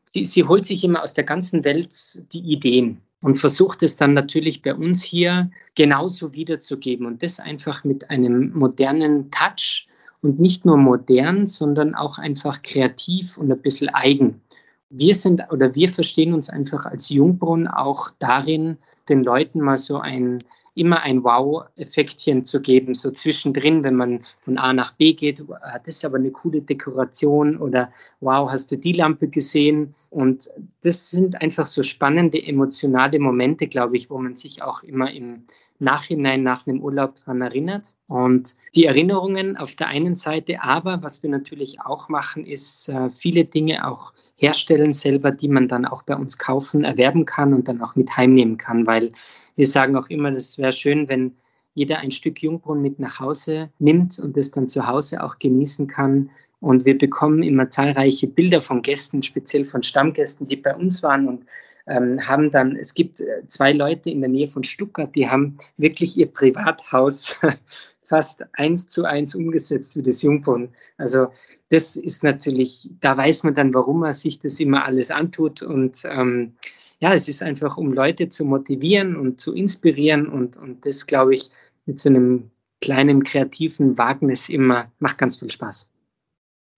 [0.04, 4.13] sie, sie holt sich immer aus der ganzen Welt die Ideen und versucht es dann
[4.13, 9.88] natürlich bei uns hier genauso wiederzugeben und das einfach mit einem modernen Touch
[10.21, 14.41] und nicht nur modern, sondern auch einfach kreativ und ein bisschen eigen.
[14.89, 19.99] Wir sind oder wir verstehen uns einfach als Jungbrunn auch darin, den Leuten mal so
[19.99, 20.39] ein
[20.73, 25.95] immer ein Wow-Effektchen zu geben, so zwischendrin, wenn man von A nach B geht, das
[25.95, 29.93] ist aber eine coole Dekoration oder wow, hast du die Lampe gesehen?
[30.10, 30.49] Und
[30.81, 35.43] das sind einfach so spannende emotionale Momente, glaube ich, wo man sich auch immer im
[35.79, 37.88] Nachhinein nach einem Urlaub daran erinnert.
[38.07, 43.10] Und die Erinnerungen auf der einen Seite, aber was wir natürlich auch machen, ist äh,
[43.10, 47.67] viele Dinge auch herstellen selber, die man dann auch bei uns kaufen, erwerben kann und
[47.67, 49.12] dann auch mit heimnehmen kann, weil
[49.56, 51.36] wir sagen auch immer, es wäre schön, wenn
[51.74, 55.88] jeder ein Stück Jungbrunn mit nach Hause nimmt und es dann zu Hause auch genießen
[55.88, 56.30] kann.
[56.60, 61.28] Und wir bekommen immer zahlreiche Bilder von Gästen, speziell von Stammgästen, die bei uns waren
[61.28, 61.46] und
[61.88, 65.58] ähm, haben dann, es gibt äh, zwei Leute in der Nähe von Stuttgart, die haben
[65.78, 67.40] wirklich ihr Privathaus
[68.04, 70.70] fast eins zu eins umgesetzt wie das Jungbrunn.
[70.98, 71.28] Also
[71.70, 76.04] das ist natürlich, da weiß man dann, warum man sich das immer alles antut und
[76.06, 76.54] ähm,
[77.02, 81.34] ja, es ist einfach, um Leute zu motivieren und zu inspirieren und, und das, glaube
[81.36, 81.50] ich,
[81.86, 85.90] mit so einem kleinen kreativen Wagnis immer macht ganz viel Spaß.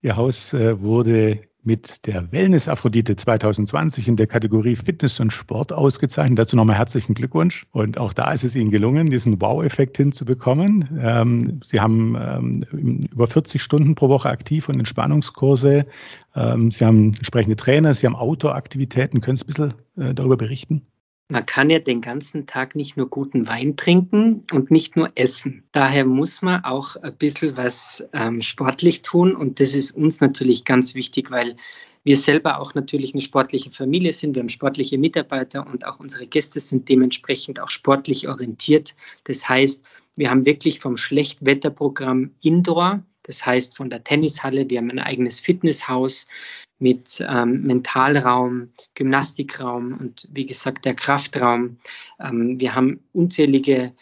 [0.02, 5.72] Ihr Haus äh, wurde mit der Wellness Aphrodite 2020 in der Kategorie Fitness und Sport
[5.72, 6.38] ausgezeichnet.
[6.38, 7.66] Dazu nochmal herzlichen Glückwunsch.
[7.72, 10.98] Und auch da ist es Ihnen gelungen, diesen Wow-Effekt hinzubekommen.
[11.00, 12.64] Ähm, Sie haben ähm,
[13.10, 15.86] über 40 Stunden pro Woche aktiv und Entspannungskurse.
[16.34, 19.20] Ähm, Sie haben entsprechende Trainer, Sie haben Outdoor-Aktivitäten.
[19.20, 20.86] Können Sie ein bisschen äh, darüber berichten?
[21.28, 25.64] Man kann ja den ganzen Tag nicht nur guten Wein trinken und nicht nur essen.
[25.72, 30.64] Daher muss man auch ein bisschen was ähm, sportlich tun und das ist uns natürlich
[30.64, 31.56] ganz wichtig, weil
[32.02, 34.34] wir selber auch natürlich eine sportliche Familie sind.
[34.34, 38.94] Wir haben sportliche Mitarbeiter und auch unsere Gäste sind dementsprechend auch sportlich orientiert.
[39.24, 39.82] Das heißt,
[40.14, 45.40] wir haben wirklich vom Schlechtwetterprogramm Indoor das heißt, von der Tennishalle, wir haben ein eigenes
[45.40, 46.28] Fitnesshaus
[46.78, 51.78] mit ähm, Mentalraum, Gymnastikraum und wie gesagt der Kraftraum.
[52.20, 53.92] Ähm, wir haben unzählige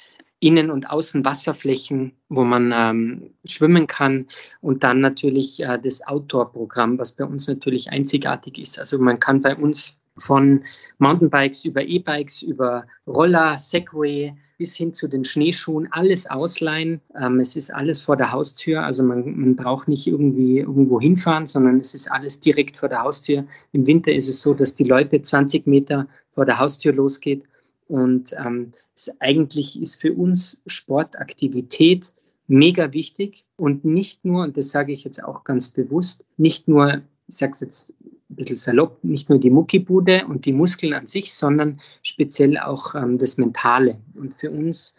[0.41, 4.27] Innen- und Außenwasserflächen, wo man ähm, schwimmen kann
[4.61, 8.81] und dann natürlich äh, das Outdoor-Programm, was bei uns natürlich einzigartig ist.
[8.81, 10.65] Also man kann bei uns von
[10.99, 17.01] Mountainbikes über E-Bikes, über Roller, Segway bis hin zu den Schneeschuhen, alles ausleihen.
[17.19, 21.47] Ähm, es ist alles vor der Haustür, also man, man braucht nicht irgendwie irgendwo hinfahren,
[21.47, 23.47] sondern es ist alles direkt vor der Haustür.
[23.73, 27.45] Im Winter ist es so, dass die Loipe 20 Meter vor der Haustür losgeht
[27.89, 28.73] Und ähm,
[29.19, 32.13] eigentlich ist für uns Sportaktivität
[32.47, 37.03] mega wichtig und nicht nur, und das sage ich jetzt auch ganz bewusst, nicht nur,
[37.27, 37.95] ich sage es jetzt
[38.33, 42.95] ein bisschen salopp, nicht nur die Muckibude und die Muskeln an sich, sondern speziell auch
[42.95, 43.99] ähm, das Mentale.
[44.15, 44.97] Und für uns,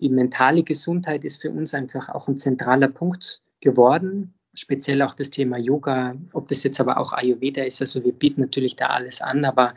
[0.00, 4.34] die mentale Gesundheit ist für uns einfach auch ein zentraler Punkt geworden.
[4.54, 7.80] Speziell auch das Thema Yoga, ob das jetzt aber auch Ayurveda ist.
[7.80, 9.74] Also wir bieten natürlich da alles an, aber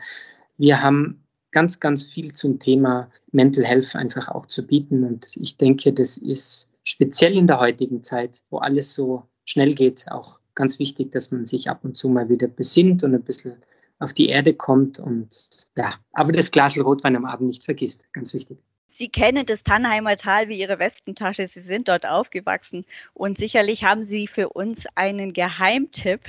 [0.56, 5.04] wir haben ganz, ganz viel zum Thema Mental Health einfach auch zu bieten.
[5.04, 10.06] Und ich denke, das ist speziell in der heutigen Zeit, wo alles so schnell geht,
[10.10, 13.56] auch ganz wichtig, dass man sich ab und zu mal wieder besinnt und ein bisschen
[13.98, 18.32] auf die Erde kommt und ja, aber das Glas Rotwein am Abend nicht vergisst, ganz
[18.32, 18.58] wichtig.
[18.92, 21.46] Sie kennen das Tannheimer Tal wie Ihre Westentasche.
[21.46, 22.84] Sie sind dort aufgewachsen
[23.14, 26.22] und sicherlich haben Sie für uns einen Geheimtipp.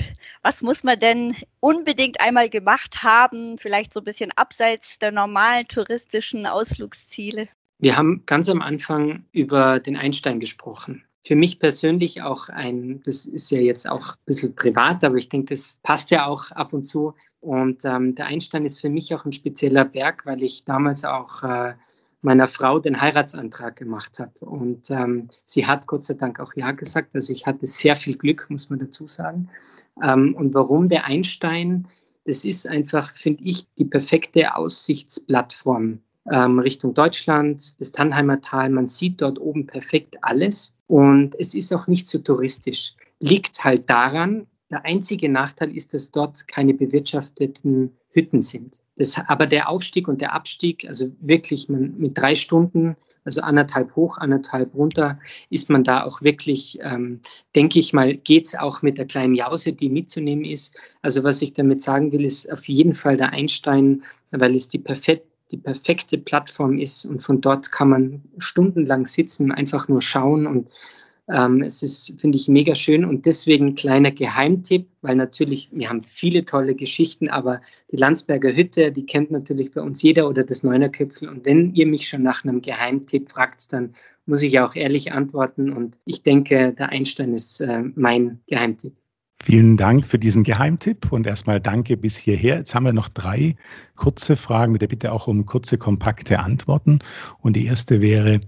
[0.44, 5.68] Was muss man denn unbedingt einmal gemacht haben, vielleicht so ein bisschen abseits der normalen
[5.68, 7.48] touristischen Ausflugsziele?
[7.80, 11.04] Wir haben ganz am Anfang über den Einstein gesprochen.
[11.24, 15.30] Für mich persönlich auch ein, das ist ja jetzt auch ein bisschen privat, aber ich
[15.30, 17.14] denke, das passt ja auch ab und zu.
[17.40, 21.44] Und ähm, der Einstein ist für mich auch ein spezieller Berg, weil ich damals auch
[21.44, 21.74] äh,
[22.22, 24.34] meiner Frau den Heiratsantrag gemacht habe.
[24.40, 27.16] Und ähm, sie hat Gott sei Dank auch Ja gesagt.
[27.16, 29.50] Also ich hatte sehr viel Glück, muss man dazu sagen.
[30.02, 31.88] Ähm, und warum der Einstein?
[32.26, 38.70] Das ist einfach, finde ich, die perfekte Aussichtsplattform ähm, Richtung Deutschland, das Tannheimer Tal.
[38.70, 40.76] Man sieht dort oben perfekt alles.
[40.92, 42.96] Und es ist auch nicht so touristisch.
[43.22, 48.78] Liegt halt daran, der einzige Nachteil ist, dass dort keine bewirtschafteten Hütten sind.
[48.98, 53.96] Das, aber der Aufstieg und der Abstieg, also wirklich man, mit drei Stunden, also anderthalb
[53.96, 55.18] hoch, anderthalb runter,
[55.50, 57.22] ist man da auch wirklich, ähm,
[57.56, 60.76] denke ich mal, geht es auch mit der kleinen Jause, die mitzunehmen ist.
[61.02, 64.80] Also was ich damit sagen will, ist auf jeden Fall der Einstein, weil es die
[64.80, 70.48] perfekt die perfekte Plattform ist und von dort kann man stundenlang sitzen, einfach nur schauen
[70.48, 70.70] und
[71.32, 76.04] ähm, es ist, finde ich, mega schön und deswegen kleiner Geheimtipp, weil natürlich, wir haben
[76.04, 77.62] viele tolle Geschichten, aber
[77.92, 81.30] die Landsberger Hütte, die kennt natürlich bei uns jeder oder das Neunerköpfel.
[81.30, 85.72] Und wenn ihr mich schon nach einem Geheimtipp fragt, dann muss ich auch ehrlich antworten.
[85.72, 89.01] Und ich denke, der Einstein ist äh, mein Geheimtipp.
[89.44, 92.58] Vielen Dank für diesen Geheimtipp und erstmal danke bis hierher.
[92.58, 93.56] Jetzt haben wir noch drei
[93.96, 97.00] kurze Fragen mit der Bitte auch um kurze, kompakte Antworten.
[97.40, 98.42] Und die erste wäre,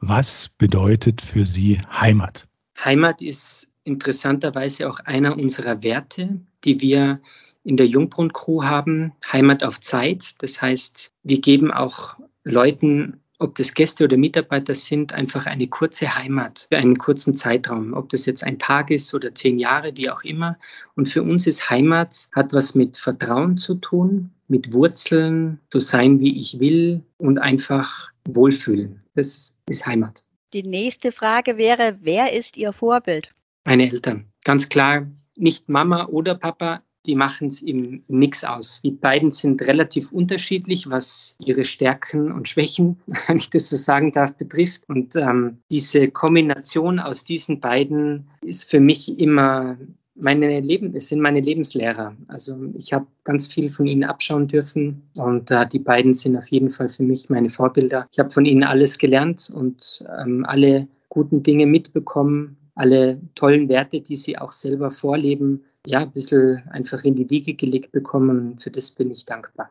[0.00, 2.48] was bedeutet für Sie Heimat?
[2.82, 7.20] Heimat ist interessanterweise auch einer unserer Werte, die wir
[7.62, 9.12] in der Jungbrunn Crew haben.
[9.30, 10.32] Heimat auf Zeit.
[10.38, 16.16] Das heißt, wir geben auch Leuten ob das Gäste oder Mitarbeiter sind, einfach eine kurze
[16.16, 20.10] Heimat für einen kurzen Zeitraum, ob das jetzt ein Tag ist oder zehn Jahre, wie
[20.10, 20.58] auch immer.
[20.96, 26.20] Und für uns ist Heimat, hat was mit Vertrauen zu tun, mit Wurzeln, so sein,
[26.20, 29.02] wie ich will und einfach wohlfühlen.
[29.14, 30.24] Das ist Heimat.
[30.52, 33.30] Die nächste Frage wäre, wer ist Ihr Vorbild?
[33.64, 34.26] Meine Eltern.
[34.44, 38.80] Ganz klar, nicht Mama oder Papa, die machen es im Mix aus.
[38.82, 44.12] Die beiden sind relativ unterschiedlich, was ihre Stärken und Schwächen, wenn ich das so sagen
[44.12, 44.82] darf, betrifft.
[44.88, 49.78] Und ähm, diese Kombination aus diesen beiden ist für mich immer
[50.20, 52.16] meine Leben, es sind meine Lebenslehrer.
[52.26, 56.48] Also ich habe ganz viel von ihnen abschauen dürfen und äh, die beiden sind auf
[56.48, 58.08] jeden Fall für mich meine Vorbilder.
[58.10, 64.00] Ich habe von ihnen alles gelernt und ähm, alle guten Dinge mitbekommen, alle tollen Werte,
[64.00, 68.58] die sie auch selber vorleben, ja, ein bisschen einfach in die Wiege gelegt bekommen.
[68.58, 69.70] Für das bin ich dankbar.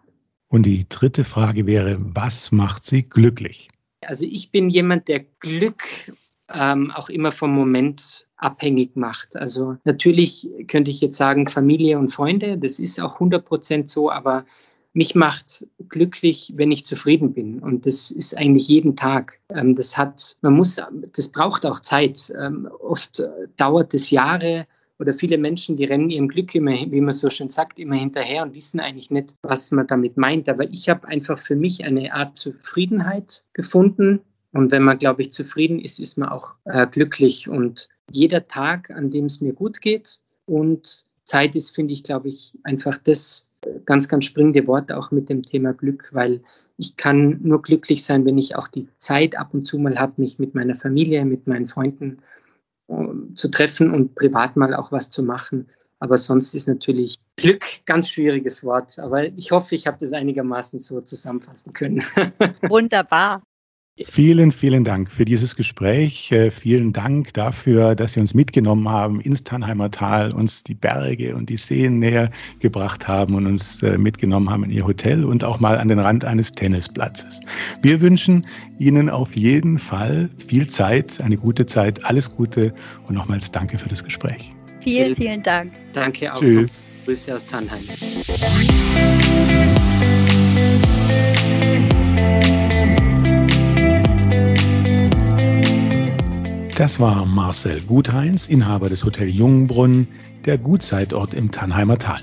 [0.49, 3.69] Und die dritte Frage wäre, was macht Sie glücklich?
[4.01, 5.83] Also ich bin jemand, der Glück
[6.49, 9.35] ähm, auch immer vom Moment abhängig macht.
[9.35, 14.11] Also natürlich könnte ich jetzt sagen Familie und Freunde, das ist auch 100 Prozent so,
[14.11, 14.45] aber
[14.93, 17.59] mich macht glücklich, wenn ich zufrieden bin.
[17.59, 19.39] Und das ist eigentlich jeden Tag.
[19.49, 20.77] Ähm, das hat, man muss,
[21.15, 22.33] das braucht auch Zeit.
[22.39, 23.21] Ähm, oft
[23.57, 24.65] dauert es Jahre
[24.99, 28.43] oder viele Menschen, die rennen ihrem Glück immer, wie man so schön sagt, immer hinterher
[28.43, 30.49] und wissen eigentlich nicht, was man damit meint.
[30.49, 34.21] Aber ich habe einfach für mich eine Art Zufriedenheit gefunden.
[34.53, 37.47] Und wenn man, glaube ich, zufrieden ist, ist man auch äh, glücklich.
[37.47, 42.29] Und jeder Tag, an dem es mir gut geht und Zeit ist, finde ich, glaube
[42.29, 43.49] ich, einfach das
[43.85, 46.41] ganz, ganz springende Wort auch mit dem Thema Glück, weil
[46.77, 50.13] ich kann nur glücklich sein, wenn ich auch die Zeit ab und zu mal habe,
[50.17, 52.19] mich mit meiner Familie, mit meinen Freunden
[53.33, 55.69] zu treffen und privat mal auch was zu machen.
[55.99, 58.99] Aber sonst ist natürlich Glück ganz schwieriges Wort.
[58.99, 62.03] Aber ich hoffe, ich habe das einigermaßen so zusammenfassen können.
[62.61, 63.41] Wunderbar.
[64.05, 66.31] Vielen, vielen Dank für dieses Gespräch.
[66.31, 71.35] Äh, vielen Dank dafür, dass Sie uns mitgenommen haben ins Tannheimer Tal, uns die Berge
[71.35, 75.43] und die Seen näher gebracht haben und uns äh, mitgenommen haben in Ihr Hotel und
[75.43, 77.39] auch mal an den Rand eines Tennisplatzes.
[77.81, 78.45] Wir wünschen
[78.77, 82.73] Ihnen auf jeden Fall viel Zeit, eine gute Zeit, alles Gute
[83.07, 84.53] und nochmals danke für das Gespräch.
[84.81, 85.73] Vielen, vielen Dank.
[85.93, 86.39] Danke auch.
[86.39, 86.87] Tschüss.
[87.05, 87.81] Grüße aus Tannheim.
[96.77, 100.07] Das war Marcel Gutheins, Inhaber des Hotel Jungenbrunn,
[100.45, 102.21] der Gutzeitort im Tannheimer Tal.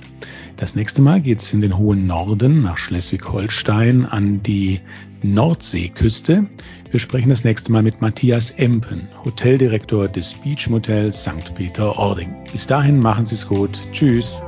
[0.57, 4.81] Das nächste Mal geht's in den hohen Norden nach Schleswig-Holstein an die
[5.25, 6.47] Nordseeküste.
[6.89, 11.53] Wir sprechen das nächste Mal mit Matthias Empen, Hoteldirektor des Beach Motels St.
[11.57, 12.33] Peter-Ording.
[12.53, 13.77] Bis dahin machen Sie es gut.
[13.91, 14.41] Tschüss.